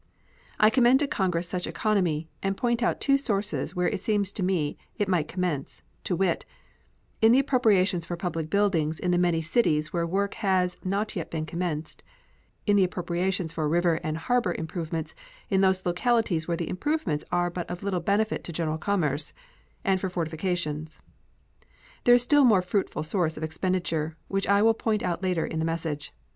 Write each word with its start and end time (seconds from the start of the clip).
I 0.59 0.71
commend 0.71 0.97
to 1.01 1.07
Congress 1.07 1.47
such 1.47 1.67
economy, 1.67 2.27
and 2.41 2.57
point 2.57 2.81
out 2.81 2.99
two 2.99 3.19
sources 3.19 3.75
where 3.75 3.87
it 3.87 4.01
seems 4.01 4.31
to 4.31 4.41
me 4.41 4.75
it 4.97 5.07
might 5.07 5.27
commence, 5.27 5.83
to 6.05 6.15
wit, 6.15 6.43
in 7.21 7.31
the 7.31 7.37
appropriations 7.37 8.03
for 8.03 8.17
public 8.17 8.49
buildings 8.49 8.99
in 8.99 9.11
the 9.11 9.19
many 9.19 9.43
cities 9.43 9.93
where 9.93 10.07
work 10.07 10.33
has 10.41 10.75
not 10.83 11.15
yet 11.15 11.29
been 11.29 11.45
commenced; 11.45 12.01
in 12.65 12.77
the 12.77 12.83
appropriations 12.83 13.53
for 13.53 13.69
river 13.69 13.99
and 14.01 14.17
harbor 14.17 14.55
improvement 14.57 15.13
in 15.51 15.61
those 15.61 15.85
localities 15.85 16.47
where 16.47 16.57
the 16.57 16.67
improvements 16.67 17.23
are 17.31 17.45
of 17.53 17.53
but 17.53 17.83
little 17.83 17.99
benefit 17.99 18.43
to 18.45 18.51
general 18.51 18.79
commerce, 18.79 19.33
and 19.83 20.01
for 20.01 20.09
fortifications. 20.09 20.99
There 22.05 22.15
is 22.15 22.23
a 22.23 22.23
still 22.23 22.43
more 22.43 22.63
fruitful 22.63 23.03
source 23.03 23.37
of 23.37 23.43
expenditure, 23.43 24.13
which 24.29 24.47
I 24.47 24.63
will 24.63 24.73
point 24.73 25.03
out 25.03 25.21
later 25.21 25.45
in 25.45 25.59
this 25.59 25.65
message. 25.67 26.11